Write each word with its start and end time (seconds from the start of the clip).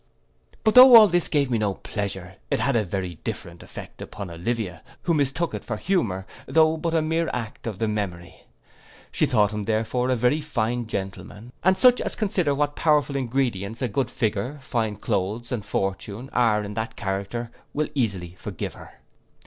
But 0.63 0.73
though 0.73 0.95
all 0.95 1.07
this 1.07 1.27
gave 1.27 1.51
me 1.51 1.59
no 1.59 1.75
pleasure, 1.75 2.37
it 2.49 2.59
had 2.59 2.75
a 2.75 2.83
very 2.83 3.19
different 3.23 3.61
effect 3.61 4.01
upon 4.01 4.31
Olivia, 4.31 4.81
who 5.03 5.13
mistook 5.13 5.53
it 5.53 5.63
for 5.63 5.77
humour, 5.77 6.25
though 6.47 6.75
but 6.75 6.95
a 6.95 7.03
mere 7.03 7.29
act 7.33 7.67
of 7.67 7.77
the 7.77 7.87
memory. 7.87 8.47
She 9.11 9.27
thought 9.27 9.53
him 9.53 9.65
therefore 9.65 10.09
a 10.09 10.15
very 10.15 10.41
fine 10.41 10.87
gentleman; 10.87 11.51
and 11.63 11.77
such 11.77 12.01
as 12.01 12.15
consider 12.15 12.55
what 12.55 12.75
powerful 12.75 13.15
ingredients 13.15 13.83
a 13.83 13.87
good 13.87 14.09
figure, 14.09 14.57
fine 14.63 14.95
cloaths, 14.95 15.51
and 15.51 15.63
fortune, 15.63 16.31
are 16.33 16.63
in 16.63 16.73
that 16.73 16.95
character, 16.95 17.51
will 17.71 17.87
easily 17.93 18.33
forgive 18.39 18.73
her. 18.73 18.93